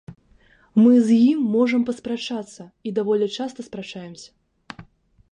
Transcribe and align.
Мы 0.83 0.93
з 1.09 1.17
ім 1.31 1.39
можам 1.55 1.83
паспрачацца, 1.89 2.65
і 2.91 2.93
даволі 2.99 3.27
часта 3.35 3.59
спрачаемся. 3.69 4.29